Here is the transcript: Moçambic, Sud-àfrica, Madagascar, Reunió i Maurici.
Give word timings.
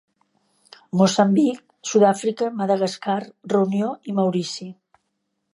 Moçambic, 1.01 1.59
Sud-àfrica, 1.91 2.49
Madagascar, 2.63 3.21
Reunió 3.55 3.95
i 4.13 4.21
Maurici. 4.23 4.71